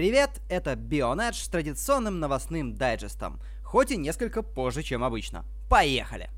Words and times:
Привет, 0.00 0.40
это 0.48 0.76
Бионедж 0.76 1.34
с 1.34 1.48
традиционным 1.48 2.20
новостным 2.20 2.74
дайджестом, 2.74 3.38
хоть 3.62 3.90
и 3.90 3.98
несколько 3.98 4.42
позже, 4.42 4.82
чем 4.82 5.04
обычно. 5.04 5.44
Поехали! 5.68 6.30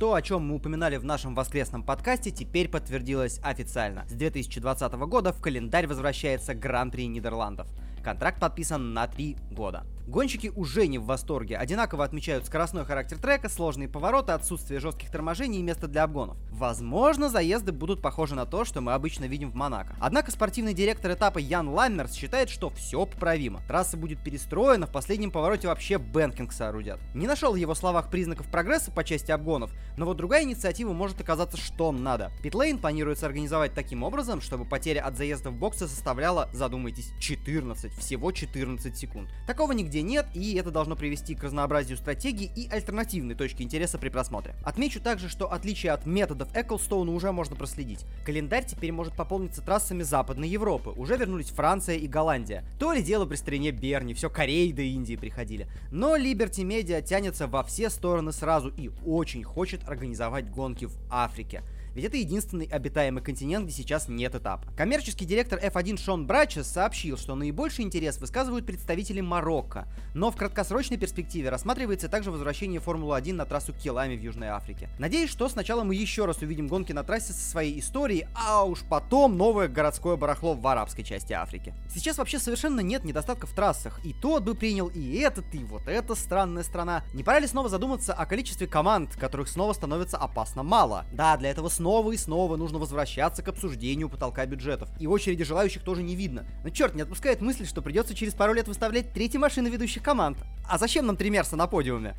То, 0.00 0.14
о 0.14 0.22
чем 0.22 0.48
мы 0.48 0.56
упоминали 0.56 0.96
в 0.96 1.04
нашем 1.04 1.36
воскресном 1.36 1.84
подкасте, 1.84 2.32
теперь 2.32 2.68
подтвердилось 2.68 3.38
официально. 3.44 4.04
С 4.08 4.14
2020 4.14 4.92
года 4.94 5.32
в 5.32 5.40
календарь 5.40 5.86
возвращается 5.86 6.52
Гран-при 6.52 7.06
Нидерландов. 7.06 7.68
Контракт 8.02 8.40
подписан 8.40 8.92
на 8.92 9.06
три 9.06 9.36
года. 9.52 9.86
Гонщики 10.08 10.50
уже 10.56 10.86
не 10.86 10.96
в 10.96 11.04
восторге, 11.04 11.58
одинаково 11.58 12.02
отмечают 12.02 12.46
скоростной 12.46 12.86
характер 12.86 13.18
трека, 13.18 13.50
сложные 13.50 13.90
повороты, 13.90 14.32
отсутствие 14.32 14.80
жестких 14.80 15.10
торможений 15.10 15.58
и 15.58 15.62
место 15.62 15.86
для 15.86 16.04
обгонов. 16.04 16.38
Возможно, 16.50 17.28
заезды 17.28 17.72
будут 17.72 18.00
похожи 18.00 18.34
на 18.34 18.46
то, 18.46 18.64
что 18.64 18.80
мы 18.80 18.94
обычно 18.94 19.26
видим 19.26 19.50
в 19.50 19.54
Монако. 19.54 19.94
Однако 20.00 20.30
спортивный 20.30 20.72
директор 20.72 21.12
этапа 21.12 21.36
Ян 21.36 21.68
Ламмерс 21.68 22.14
считает, 22.14 22.48
что 22.48 22.70
все 22.70 23.04
поправимо. 23.04 23.60
Трасса 23.68 23.98
будет 23.98 24.24
перестроена, 24.24 24.86
в 24.86 24.92
последнем 24.92 25.30
повороте 25.30 25.68
вообще 25.68 25.98
banking 25.98 26.54
соорудят. 26.54 26.98
Не 27.14 27.26
нашел 27.26 27.52
в 27.52 27.56
его 27.56 27.74
словах 27.74 28.10
признаков 28.10 28.46
прогресса 28.50 28.90
по 28.90 29.04
части 29.04 29.30
обгонов, 29.30 29.70
но 29.98 30.06
вот 30.06 30.16
другая 30.16 30.44
инициатива 30.44 30.94
может 30.94 31.20
оказаться 31.20 31.58
что 31.58 31.92
надо. 31.92 32.32
Питлейн 32.42 32.78
планируется 32.78 33.26
организовать 33.26 33.74
таким 33.74 34.02
образом, 34.02 34.40
чтобы 34.40 34.64
потеря 34.64 35.02
от 35.02 35.18
заезда 35.18 35.50
в 35.50 35.54
боксы 35.54 35.86
составляла, 35.86 36.48
задумайтесь, 36.54 37.12
14, 37.20 37.92
всего 37.92 38.32
14 38.32 38.96
секунд. 38.96 39.28
Такого 39.46 39.72
нигде 39.72 39.97
где 39.98 40.02
нет, 40.02 40.26
и 40.32 40.54
это 40.54 40.70
должно 40.70 40.94
привести 40.94 41.34
к 41.34 41.42
разнообразию 41.42 41.98
стратегий 41.98 42.48
и 42.54 42.68
альтернативной 42.68 43.34
точки 43.34 43.62
интереса 43.62 43.98
при 43.98 44.10
просмотре. 44.10 44.54
Отмечу 44.62 45.00
также, 45.00 45.28
что 45.28 45.52
отличие 45.52 45.90
от 45.90 46.06
методов 46.06 46.48
Эклстоуна 46.54 47.10
уже 47.12 47.32
можно 47.32 47.56
проследить. 47.56 48.04
Календарь 48.24 48.64
теперь 48.64 48.92
может 48.92 49.14
пополниться 49.14 49.60
трассами 49.60 50.04
Западной 50.04 50.48
Европы. 50.48 50.90
Уже 50.90 51.16
вернулись 51.16 51.48
Франция 51.48 51.96
и 51.96 52.06
Голландия. 52.06 52.62
То 52.78 52.92
ли 52.92 53.02
дело 53.02 53.26
при 53.26 53.34
стране 53.34 53.72
Берни, 53.72 54.14
все 54.14 54.30
Кореи 54.30 54.70
до 54.70 54.82
Индии 54.82 55.16
приходили. 55.16 55.66
Но 55.90 56.16
Liberty 56.16 56.62
Media 56.62 57.02
тянется 57.02 57.48
во 57.48 57.64
все 57.64 57.90
стороны 57.90 58.30
сразу 58.30 58.68
и 58.68 58.90
очень 59.04 59.42
хочет 59.42 59.88
организовать 59.88 60.48
гонки 60.48 60.84
в 60.84 60.96
Африке. 61.10 61.64
Ведь 61.94 62.04
это 62.04 62.16
единственный 62.16 62.66
обитаемый 62.66 63.22
континент, 63.22 63.66
где 63.66 63.74
сейчас 63.74 64.08
нет 64.08 64.34
этапа. 64.34 64.70
Коммерческий 64.76 65.24
директор 65.24 65.58
F1 65.58 65.98
Шон 65.98 66.26
Брачес 66.26 66.66
сообщил, 66.66 67.16
что 67.16 67.34
наибольший 67.34 67.84
интерес 67.84 68.18
высказывают 68.18 68.66
представители 68.66 69.20
Марокко, 69.20 69.86
но 70.14 70.30
в 70.30 70.36
краткосрочной 70.36 70.96
перспективе 70.96 71.50
рассматривается 71.50 72.08
также 72.08 72.30
возвращение 72.30 72.80
Формулы-1 72.80 73.34
на 73.34 73.46
трассу 73.46 73.72
Келами 73.72 74.16
в 74.16 74.22
Южной 74.22 74.48
Африке. 74.48 74.88
Надеюсь, 74.98 75.30
что 75.30 75.48
сначала 75.48 75.84
мы 75.84 75.94
еще 75.94 76.24
раз 76.24 76.38
увидим 76.38 76.68
гонки 76.68 76.92
на 76.92 77.04
трассе 77.04 77.32
со 77.32 77.50
своей 77.50 77.78
историей, 77.80 78.26
а 78.34 78.64
уж 78.64 78.82
потом 78.88 79.36
новое 79.36 79.68
городское 79.68 80.16
барахло 80.16 80.54
в 80.54 80.66
арабской 80.66 81.02
части 81.02 81.32
Африки. 81.32 81.74
Сейчас 81.92 82.18
вообще 82.18 82.38
совершенно 82.38 82.80
нет 82.80 83.04
недостатков 83.04 83.50
в 83.50 83.54
трассах, 83.54 84.00
и 84.04 84.12
тот 84.12 84.44
бы 84.44 84.54
принял 84.54 84.88
и 84.88 85.16
этот, 85.18 85.54
и 85.54 85.64
вот 85.64 85.86
эта 85.86 86.14
странная 86.14 86.62
страна. 86.62 87.02
Не 87.14 87.22
пора 87.22 87.40
ли 87.40 87.46
снова 87.46 87.68
задуматься 87.68 88.12
о 88.12 88.26
количестве 88.26 88.66
команд, 88.66 89.16
которых 89.16 89.48
снова 89.48 89.72
становится 89.72 90.16
опасно 90.16 90.62
мало? 90.62 91.06
Да, 91.12 91.36
для 91.36 91.50
этого 91.50 91.68
снова 91.78 92.10
и 92.10 92.16
снова 92.16 92.56
нужно 92.56 92.80
возвращаться 92.80 93.40
к 93.40 93.48
обсуждению 93.48 94.08
потолка 94.08 94.44
бюджетов. 94.46 94.88
И 94.98 95.06
очереди 95.06 95.44
желающих 95.44 95.84
тоже 95.84 96.02
не 96.02 96.16
видно. 96.16 96.44
Но 96.64 96.70
черт, 96.70 96.96
не 96.96 97.02
отпускает 97.02 97.40
мысль, 97.40 97.66
что 97.66 97.82
придется 97.82 98.16
через 98.16 98.34
пару 98.34 98.52
лет 98.52 98.66
выставлять 98.66 99.12
третьи 99.12 99.38
машины 99.38 99.68
ведущих 99.68 100.02
команд. 100.02 100.38
А 100.68 100.76
зачем 100.76 101.06
нам 101.06 101.16
три 101.16 101.30
Мерса 101.30 101.54
на 101.54 101.68
подиуме? 101.68 102.16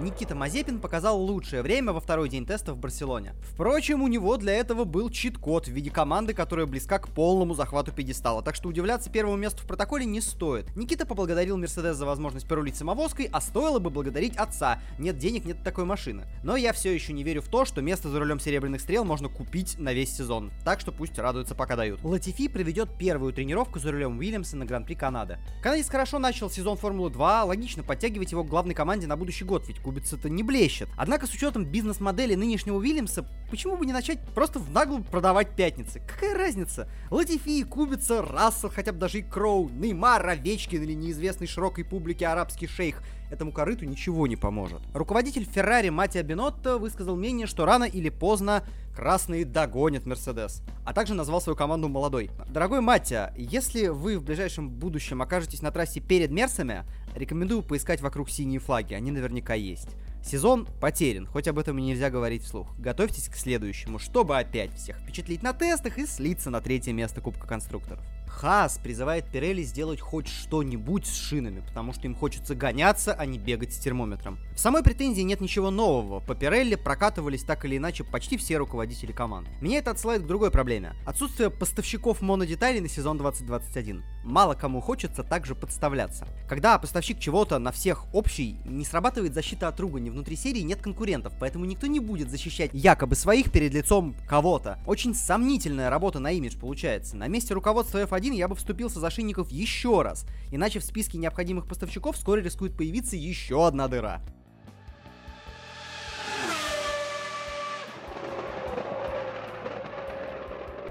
Никита 0.00 0.36
Мазепин 0.36 0.78
показал 0.78 1.20
лучшее 1.20 1.62
время 1.62 1.92
во 1.92 2.00
второй 2.00 2.28
день 2.28 2.46
теста 2.46 2.72
в 2.72 2.78
Барселоне. 2.78 3.34
Впрочем, 3.52 4.02
у 4.02 4.08
него 4.08 4.36
для 4.36 4.54
этого 4.54 4.84
был 4.84 5.10
чит-код 5.10 5.66
в 5.66 5.72
виде 5.72 5.90
команды, 5.90 6.34
которая 6.34 6.66
близка 6.66 7.00
к 7.00 7.08
полному 7.08 7.54
захвату 7.54 7.90
пьедестала, 7.90 8.42
так 8.42 8.54
что 8.54 8.68
удивляться 8.68 9.10
первому 9.10 9.36
месту 9.36 9.64
в 9.64 9.66
протоколе 9.66 10.06
не 10.06 10.20
стоит. 10.20 10.74
Никита 10.76 11.04
поблагодарил 11.04 11.56
Мерседес 11.56 11.96
за 11.96 12.06
возможность 12.06 12.46
порулить 12.46 12.76
самовозкой, 12.76 13.28
а 13.32 13.40
стоило 13.40 13.80
бы 13.80 13.90
благодарить 13.90 14.36
отца. 14.36 14.80
Нет 15.00 15.18
денег, 15.18 15.44
нет 15.44 15.64
такой 15.64 15.84
машины. 15.84 16.26
Но 16.44 16.54
я 16.54 16.72
все 16.72 16.94
еще 16.94 17.12
не 17.12 17.24
верю 17.24 17.42
в 17.42 17.48
то, 17.48 17.64
что 17.64 17.82
место 17.82 18.08
за 18.08 18.20
рулем 18.20 18.38
серебряных 18.38 18.80
стрел 18.80 19.04
можно 19.04 19.28
купить 19.28 19.78
на 19.78 19.92
весь 19.92 20.16
сезон. 20.16 20.52
Так 20.64 20.78
что 20.78 20.92
пусть 20.92 21.18
радуются, 21.18 21.56
пока 21.56 21.74
дают. 21.74 22.04
Латифи 22.04 22.46
проведет 22.46 22.96
первую 22.96 23.32
тренировку 23.32 23.80
за 23.80 23.90
рулем 23.90 24.18
Уильямса 24.18 24.56
на 24.56 24.64
Гран-при 24.64 24.94
Канады. 24.94 25.38
Канадец 25.60 25.88
хорошо 25.88 26.20
начал 26.20 26.48
сезон 26.50 26.76
Формулы 26.76 27.10
2, 27.10 27.44
логично 27.44 27.82
подтягивать 27.82 28.30
его 28.30 28.44
к 28.44 28.48
главной 28.48 28.74
команде 28.74 29.08
на 29.08 29.16
будущий 29.16 29.44
год, 29.44 29.66
ведь 29.66 29.80
кубица-то 29.88 30.28
не 30.28 30.42
блещет. 30.42 30.90
Однако 30.98 31.26
с 31.26 31.32
учетом 31.32 31.64
бизнес-модели 31.64 32.34
нынешнего 32.34 32.76
Уильямса, 32.76 33.26
почему 33.50 33.76
бы 33.76 33.86
не 33.86 33.92
начать 33.92 34.20
просто 34.34 34.58
в 34.58 34.70
наглую 34.70 35.02
продавать 35.04 35.50
пятницы? 35.50 36.00
Какая 36.06 36.34
разница? 36.34 36.88
Латифи, 37.10 37.62
Кубица, 37.64 38.22
Рассел, 38.22 38.70
хотя 38.70 38.92
бы 38.92 38.98
даже 38.98 39.18
и 39.18 39.22
Кроу, 39.22 39.68
Неймар, 39.68 40.26
Овечкин 40.26 40.82
или 40.82 40.92
неизвестный 40.92 41.46
широкой 41.46 41.84
публике 41.84 42.26
арабский 42.26 42.66
шейх 42.66 43.02
этому 43.30 43.52
корыту 43.52 43.84
ничего 43.84 44.26
не 44.26 44.36
поможет. 44.36 44.80
Руководитель 44.94 45.44
Феррари 45.44 45.90
Матиа 45.90 46.22
Бенотто 46.22 46.78
высказал 46.78 47.16
мнение, 47.16 47.46
что 47.46 47.64
рано 47.66 47.84
или 47.84 48.08
поздно 48.08 48.64
красные 48.94 49.44
догонят 49.44 50.06
Мерседес, 50.06 50.62
а 50.84 50.92
также 50.92 51.14
назвал 51.14 51.40
свою 51.40 51.56
команду 51.56 51.88
молодой. 51.88 52.30
Дорогой 52.48 52.80
Маття, 52.80 53.32
если 53.36 53.88
вы 53.88 54.18
в 54.18 54.24
ближайшем 54.24 54.70
будущем 54.70 55.22
окажетесь 55.22 55.62
на 55.62 55.70
трассе 55.70 56.00
перед 56.00 56.30
Мерсами, 56.30 56.84
рекомендую 57.14 57.62
поискать 57.62 58.00
вокруг 58.00 58.30
синие 58.30 58.60
флаги, 58.60 58.94
они 58.94 59.10
наверняка 59.10 59.54
есть. 59.54 59.88
Сезон 60.24 60.66
потерян, 60.80 61.26
хоть 61.26 61.48
об 61.48 61.58
этом 61.58 61.78
и 61.78 61.82
нельзя 61.82 62.10
говорить 62.10 62.42
вслух. 62.42 62.68
Готовьтесь 62.78 63.28
к 63.28 63.36
следующему, 63.36 63.98
чтобы 63.98 64.38
опять 64.38 64.74
всех 64.74 64.98
впечатлить 64.98 65.42
на 65.42 65.52
тестах 65.52 65.98
и 65.98 66.06
слиться 66.06 66.50
на 66.50 66.60
третье 66.60 66.92
место 66.92 67.20
Кубка 67.20 67.46
Конструкторов. 67.46 68.04
Хас 68.28 68.78
призывает 68.78 69.26
Пирелли 69.26 69.62
сделать 69.62 70.00
хоть 70.00 70.28
что-нибудь 70.28 71.06
с 71.06 71.14
шинами, 71.14 71.60
потому 71.60 71.92
что 71.92 72.06
им 72.06 72.14
хочется 72.14 72.54
гоняться, 72.54 73.14
а 73.14 73.26
не 73.26 73.38
бегать 73.38 73.72
с 73.72 73.78
термометром. 73.78 74.38
В 74.54 74.60
самой 74.60 74.82
претензии 74.82 75.22
нет 75.22 75.40
ничего 75.40 75.70
нового. 75.70 76.20
По 76.20 76.34
Пирелли 76.34 76.76
прокатывались 76.76 77.42
так 77.42 77.64
или 77.64 77.78
иначе 77.78 78.04
почти 78.04 78.36
все 78.36 78.58
руководители 78.58 79.12
команд. 79.12 79.48
Меня 79.60 79.78
это 79.78 79.90
отсылает 79.90 80.22
к 80.22 80.26
другой 80.26 80.50
проблеме. 80.50 80.94
Отсутствие 81.06 81.50
поставщиков 81.50 82.20
монодеталей 82.20 82.80
на 82.80 82.88
сезон 82.88 83.18
2021. 83.18 84.04
Мало 84.24 84.54
кому 84.54 84.80
хочется 84.80 85.24
также 85.24 85.54
подставляться. 85.54 86.28
Когда 86.48 86.78
поставщик 86.78 87.18
чего-то 87.18 87.58
на 87.58 87.72
всех 87.72 88.12
общий, 88.14 88.58
не 88.64 88.84
срабатывает 88.84 89.34
защита 89.34 89.68
от 89.68 89.80
ругани, 89.80 90.10
внутри 90.10 90.36
серии 90.36 90.60
нет 90.60 90.82
конкурентов, 90.82 91.32
поэтому 91.40 91.64
никто 91.64 91.86
не 91.86 91.98
будет 91.98 92.30
защищать 92.30 92.70
якобы 92.72 93.16
своих 93.16 93.50
перед 93.50 93.72
лицом 93.72 94.14
кого-то. 94.28 94.78
Очень 94.86 95.14
сомнительная 95.14 95.90
работа 95.90 96.18
на 96.20 96.30
имидж 96.32 96.56
получается. 96.58 97.16
На 97.16 97.26
месте 97.26 97.54
руководства 97.54 98.02
F1 98.02 98.17
1 98.18 98.32
я 98.32 98.48
бы 98.48 98.56
вступился 98.56 98.98
за 98.98 99.10
шинников 99.10 99.50
еще 99.52 100.02
раз, 100.02 100.26
иначе 100.50 100.80
в 100.80 100.84
списке 100.84 101.18
необходимых 101.18 101.68
поставщиков 101.68 102.16
вскоре 102.16 102.42
рискует 102.42 102.76
появиться 102.76 103.14
еще 103.14 103.64
одна 103.64 103.86
дыра. 103.86 104.20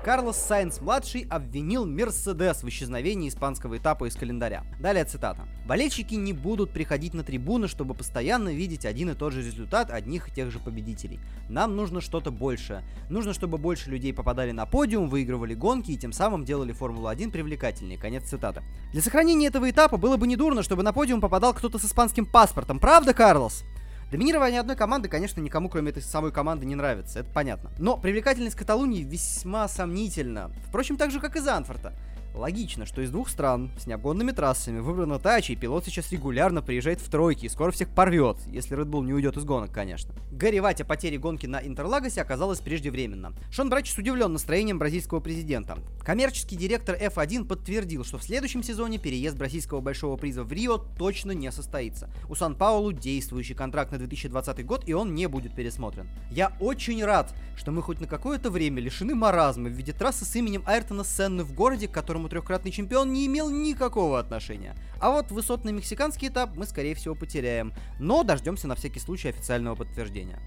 Карлос 0.07 0.37
Сайнс-младший 0.37 1.27
обвинил 1.29 1.85
Мерседес 1.85 2.63
в 2.63 2.69
исчезновении 2.69 3.27
испанского 3.27 3.77
этапа 3.77 4.07
из 4.07 4.15
календаря. 4.15 4.63
Далее 4.79 5.03
цитата. 5.03 5.49
«Болельщики 5.67 6.15
не 6.15 6.31
будут 6.31 6.71
приходить 6.71 7.13
на 7.13 7.25
трибуны, 7.25 7.67
чтобы 7.67 7.93
постоянно 7.93 8.47
видеть 8.53 8.85
один 8.85 9.09
и 9.09 9.15
тот 9.15 9.33
же 9.33 9.41
результат 9.41 9.91
одних 9.91 10.29
и 10.29 10.31
тех 10.31 10.49
же 10.49 10.59
победителей. 10.59 11.19
Нам 11.49 11.75
нужно 11.75 11.99
что-то 11.99 12.31
большее. 12.31 12.85
Нужно, 13.09 13.33
чтобы 13.33 13.57
больше 13.57 13.89
людей 13.89 14.13
попадали 14.13 14.51
на 14.51 14.65
подиум, 14.65 15.09
выигрывали 15.09 15.55
гонки 15.55 15.91
и 15.91 15.97
тем 15.97 16.13
самым 16.13 16.45
делали 16.45 16.71
Формулу-1 16.71 17.29
привлекательнее». 17.29 17.99
Конец 17.99 18.29
цитаты. 18.29 18.63
Для 18.93 19.01
сохранения 19.01 19.47
этого 19.47 19.69
этапа 19.69 19.97
было 19.97 20.15
бы 20.15 20.25
недурно, 20.25 20.63
чтобы 20.63 20.83
на 20.83 20.93
подиум 20.93 21.19
попадал 21.19 21.53
кто-то 21.53 21.79
с 21.79 21.83
испанским 21.83 22.25
паспортом. 22.25 22.79
Правда, 22.79 23.13
Карлос? 23.13 23.65
Доминирование 24.09 24.61
одной 24.61 24.77
команды, 24.77 25.09
конечно, 25.09 25.41
никому, 25.41 25.67
кроме 25.67 25.91
этой 25.91 26.01
самой 26.01 26.31
команды, 26.31 26.65
не 26.65 26.75
нравится, 26.75 27.19
это 27.19 27.29
понятно. 27.29 27.71
Но 27.77 27.97
привлекательность 27.97 28.55
Каталунии 28.55 29.03
весьма 29.03 29.67
сомнительна. 29.67 30.49
Впрочем, 30.69 30.95
так 30.95 31.11
же, 31.11 31.19
как 31.19 31.35
и 31.35 31.41
Занфорта. 31.41 31.93
Логично, 32.33 32.85
что 32.85 33.01
из 33.01 33.09
двух 33.09 33.29
стран 33.29 33.71
с 33.79 33.87
необгонными 33.87 34.31
трассами 34.31 34.79
выбрана 34.79 35.19
Тачи, 35.19 35.53
и 35.53 35.55
пилот 35.55 35.85
сейчас 35.85 36.11
регулярно 36.11 36.61
приезжает 36.61 37.01
в 37.01 37.09
тройки 37.09 37.45
и 37.45 37.49
скоро 37.49 37.71
всех 37.71 37.89
порвет, 37.89 38.37
если 38.47 38.77
Red 38.77 38.85
Bull 38.85 39.03
не 39.03 39.13
уйдет 39.13 39.37
из 39.37 39.43
гонок, 39.43 39.71
конечно. 39.71 40.13
Горевать 40.31 40.81
о 40.81 40.85
потере 40.85 41.17
гонки 41.17 41.47
на 41.47 41.59
Интерлагосе 41.65 42.21
оказалось 42.21 42.59
преждевременно. 42.59 43.33
Шон 43.49 43.69
Брачес 43.69 43.97
удивлен 43.97 44.33
настроением 44.33 44.77
бразильского 44.77 45.19
президента. 45.19 45.79
Коммерческий 46.01 46.55
директор 46.55 46.95
F1 46.95 47.45
подтвердил, 47.45 48.05
что 48.05 48.19
в 48.19 48.23
следующем 48.23 48.61
сезоне 48.61 48.99
переезд 48.99 49.35
бразильского 49.35 49.81
большого 49.81 50.15
приза 50.15 50.43
в 50.43 50.51
Рио 50.51 50.77
точно 50.77 51.31
не 51.31 51.51
состоится. 51.51 52.09
У 52.29 52.35
Сан-Паулу 52.35 52.91
действующий 52.91 53.55
контракт 53.55 53.91
на 53.91 53.97
2020 53.97 54.65
год, 54.65 54.83
и 54.87 54.93
он 54.93 55.15
не 55.15 55.27
будет 55.27 55.55
пересмотрен. 55.55 56.07
Я 56.29 56.55
очень 56.59 57.03
рад, 57.03 57.33
что 57.55 57.71
мы 57.71 57.81
хоть 57.81 57.99
на 57.99 58.07
какое-то 58.07 58.51
время 58.51 58.79
лишены 58.79 59.15
маразма 59.15 59.69
в 59.69 59.73
виде 59.73 59.91
трассы 59.91 60.23
с 60.23 60.35
именем 60.35 60.63
Айртона 60.67 61.03
Сенны 61.03 61.43
в 61.43 61.53
городе, 61.53 61.87
которому 61.87 62.26
которому 62.27 62.29
трехкратный 62.29 62.71
чемпион 62.71 63.13
не 63.13 63.25
имел 63.25 63.49
никакого 63.49 64.19
отношения. 64.19 64.75
А 64.99 65.11
вот 65.11 65.31
высотный 65.31 65.73
мексиканский 65.73 66.27
этап 66.27 66.55
мы, 66.55 66.65
скорее 66.65 66.93
всего, 66.93 67.15
потеряем. 67.15 67.73
Но 67.99 68.23
дождемся 68.23 68.67
на 68.67 68.75
всякий 68.75 68.99
случай 68.99 69.29
официального 69.29 69.75
подтверждения. 69.75 70.39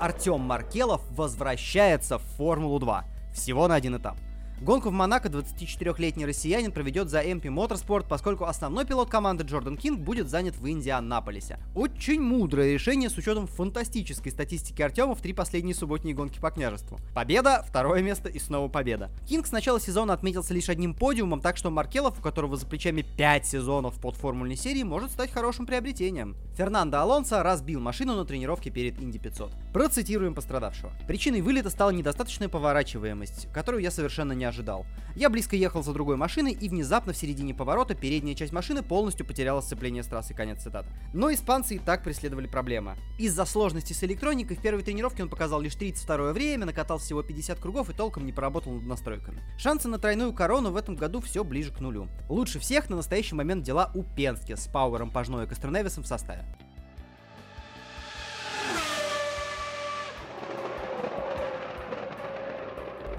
Артем 0.00 0.40
Маркелов 0.40 1.02
возвращается 1.10 2.18
в 2.18 2.22
Формулу-2. 2.36 3.02
Всего 3.34 3.66
на 3.66 3.74
один 3.74 3.96
этап. 3.96 4.16
Гонку 4.60 4.88
в 4.88 4.92
Монако 4.92 5.28
24-летний 5.28 6.26
россиянин 6.26 6.72
проведет 6.72 7.08
за 7.08 7.22
MP 7.22 7.42
Motorsport, 7.42 8.06
поскольку 8.08 8.44
основной 8.44 8.84
пилот 8.84 9.08
команды 9.08 9.44
Джордан 9.44 9.76
Кинг 9.76 10.00
будет 10.00 10.28
занят 10.28 10.56
в 10.56 10.68
Индианаполисе. 10.68 11.60
Очень 11.76 12.20
мудрое 12.20 12.72
решение 12.72 13.08
с 13.08 13.16
учетом 13.16 13.46
фантастической 13.46 14.32
статистики 14.32 14.82
Артема 14.82 15.14
в 15.14 15.22
три 15.22 15.32
последние 15.32 15.76
субботние 15.76 16.12
гонки 16.12 16.40
по 16.40 16.50
княжеству. 16.50 16.98
Победа, 17.14 17.64
второе 17.68 18.02
место 18.02 18.28
и 18.28 18.40
снова 18.40 18.68
победа. 18.68 19.10
Кинг 19.28 19.46
с 19.46 19.52
начала 19.52 19.78
сезона 19.78 20.12
отметился 20.12 20.52
лишь 20.54 20.68
одним 20.68 20.92
подиумом, 20.92 21.40
так 21.40 21.56
что 21.56 21.70
Маркелов, 21.70 22.18
у 22.18 22.22
которого 22.22 22.56
за 22.56 22.66
плечами 22.66 23.02
5 23.02 23.46
сезонов 23.46 24.00
под 24.00 24.16
формульной 24.16 24.56
серии, 24.56 24.82
может 24.82 25.12
стать 25.12 25.30
хорошим 25.30 25.66
приобретением. 25.66 26.36
Фернандо 26.56 26.98
Алонсо 26.98 27.44
разбил 27.44 27.78
машину 27.78 28.16
на 28.16 28.24
тренировке 28.24 28.70
перед 28.70 29.00
Инди 29.00 29.20
500. 29.20 29.52
Процитируем 29.72 30.34
пострадавшего. 30.34 30.90
Причиной 31.06 31.42
вылета 31.42 31.70
стала 31.70 31.90
недостаточная 31.90 32.48
поворачиваемость, 32.48 33.46
которую 33.52 33.84
я 33.84 33.92
совершенно 33.92 34.32
не 34.32 34.47
ожидал. 34.48 34.86
Я 35.14 35.30
близко 35.30 35.56
ехал 35.56 35.82
за 35.82 35.92
другой 35.92 36.16
машиной, 36.16 36.52
и 36.52 36.68
внезапно 36.68 37.12
в 37.12 37.16
середине 37.16 37.54
поворота 37.54 37.94
передняя 37.94 38.34
часть 38.34 38.52
машины 38.52 38.82
полностью 38.82 39.26
потеряла 39.26 39.60
сцепление 39.60 40.02
с 40.02 40.06
трассы. 40.06 40.34
Конец 40.34 40.62
цитаты. 40.62 40.88
Но 41.12 41.32
испанцы 41.32 41.76
и 41.76 41.78
так 41.78 42.04
преследовали 42.04 42.46
проблемы. 42.46 42.96
Из-за 43.18 43.44
сложности 43.44 43.92
с 43.92 44.04
электроникой 44.04 44.56
в 44.56 44.62
первой 44.62 44.82
тренировке 44.82 45.22
он 45.22 45.28
показал 45.28 45.60
лишь 45.60 45.74
32 45.74 46.32
время, 46.32 46.66
накатал 46.66 46.98
всего 46.98 47.22
50 47.22 47.58
кругов 47.58 47.90
и 47.90 47.94
толком 47.94 48.26
не 48.26 48.32
поработал 48.32 48.72
над 48.72 48.84
настройками. 48.84 49.42
Шансы 49.58 49.88
на 49.88 49.98
тройную 49.98 50.32
корону 50.32 50.70
в 50.70 50.76
этом 50.76 50.94
году 50.94 51.20
все 51.20 51.42
ближе 51.44 51.72
к 51.72 51.80
нулю. 51.80 52.08
Лучше 52.28 52.58
всех 52.58 52.88
на 52.88 52.96
настоящий 52.96 53.34
момент 53.34 53.64
дела 53.64 53.90
у 53.94 54.02
Пенски 54.02 54.54
с 54.54 54.68
Пауэром 54.68 55.10
Пажной 55.10 55.46
и 55.46 55.48
Костроневисом 55.48 56.04
в 56.04 56.06
составе. 56.06 56.44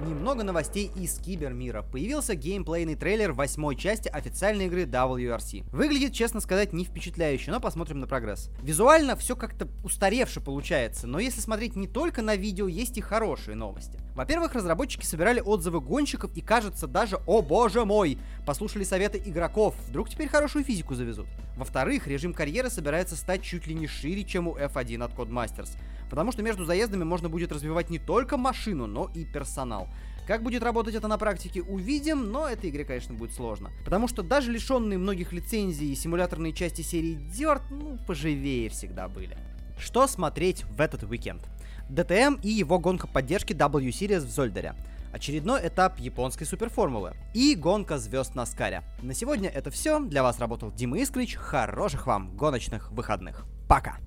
Немного 0.01 0.43
новостей 0.43 0.89
из 0.95 1.17
кибермира. 1.19 1.81
Появился 1.81 2.33
геймплейный 2.33 2.95
трейлер 2.95 3.33
восьмой 3.33 3.75
части 3.75 4.07
официальной 4.07 4.67
игры 4.67 4.83
WRC. 4.83 5.65
Выглядит, 5.71 6.13
честно 6.13 6.39
сказать, 6.39 6.71
не 6.71 6.85
впечатляюще, 6.85 7.51
но 7.51 7.59
посмотрим 7.59 7.99
на 7.99 8.07
прогресс. 8.07 8.49
Визуально 8.61 9.17
все 9.17 9.35
как-то 9.35 9.67
устаревше 9.83 10.39
получается, 10.39 11.05
но 11.05 11.19
если 11.19 11.41
смотреть 11.41 11.75
не 11.75 11.87
только 11.87 12.21
на 12.21 12.37
видео, 12.37 12.67
есть 12.67 12.97
и 12.97 13.01
хорошие 13.01 13.55
новости. 13.55 13.99
Во-первых, 14.19 14.53
разработчики 14.53 15.05
собирали 15.05 15.39
отзывы 15.39 15.79
гонщиков 15.79 16.35
и, 16.35 16.41
кажется, 16.41 16.87
даже, 16.87 17.21
о 17.25 17.41
боже 17.41 17.85
мой, 17.85 18.17
послушали 18.45 18.83
советы 18.83 19.21
игроков, 19.25 19.75
вдруг 19.87 20.09
теперь 20.09 20.27
хорошую 20.27 20.65
физику 20.65 20.93
завезут. 20.93 21.27
Во-вторых, 21.55 22.05
режим 22.05 22.33
карьеры 22.33 22.69
собирается 22.69 23.15
стать 23.15 23.43
чуть 23.43 23.65
ли 23.65 23.73
не 23.73 23.87
шире, 23.87 24.25
чем 24.25 24.49
у 24.49 24.57
F1 24.57 25.05
от 25.05 25.13
Codemasters 25.13 25.69
потому 26.09 26.31
что 26.31 26.41
между 26.41 26.65
заездами 26.65 27.03
можно 27.03 27.29
будет 27.29 27.51
развивать 27.51 27.91
не 27.91 27.99
только 27.99 28.35
машину, 28.35 28.87
но 28.87 29.11
и 29.13 29.25
персонал. 29.25 29.87
Как 30.27 30.41
будет 30.41 30.63
работать 30.63 30.95
это 30.95 31.07
на 31.07 31.19
практике, 31.19 31.61
увидим, 31.61 32.31
но 32.31 32.47
этой 32.47 32.71
игре, 32.71 32.83
конечно, 32.83 33.13
будет 33.13 33.33
сложно. 33.33 33.69
Потому 33.85 34.07
что 34.07 34.23
даже 34.23 34.51
лишенные 34.51 34.97
многих 34.97 35.33
лицензий 35.33 35.95
симуляторные 35.95 36.51
части 36.51 36.81
серии 36.81 37.15
Dirt, 37.31 37.61
ну, 37.69 37.99
поживее 38.07 38.69
всегда 38.69 39.07
были. 39.07 39.37
Что 39.77 40.07
смотреть 40.07 40.65
в 40.65 40.81
этот 40.81 41.03
уикенд? 41.03 41.47
DTM 41.89 42.39
и 42.41 42.49
его 42.49 42.79
гонка 42.79 43.07
поддержки 43.07 43.53
W-Series 43.53 44.19
в 44.19 44.29
Зольдере. 44.29 44.75
Очередной 45.11 45.67
этап 45.67 45.99
японской 45.99 46.45
суперформулы. 46.45 47.13
И 47.33 47.55
гонка 47.55 47.97
звезд 47.97 48.35
на 48.35 48.45
Скаре. 48.45 48.83
На 49.01 49.13
сегодня 49.13 49.49
это 49.49 49.71
все. 49.71 49.99
Для 49.99 50.21
вас 50.21 50.39
работал 50.39 50.71
Дима 50.71 50.99
Искрич. 50.99 51.35
Хороших 51.35 52.05
вам 52.05 52.35
гоночных 52.35 52.91
выходных. 52.91 53.45
Пока! 53.67 53.97